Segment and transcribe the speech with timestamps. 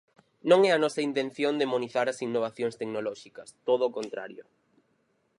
[0.49, 4.43] Non é a nosa intención demonizar as innovacións tecnolóxicas, todo o contrario.